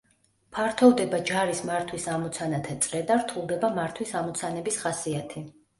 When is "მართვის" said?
1.71-2.09, 3.79-4.19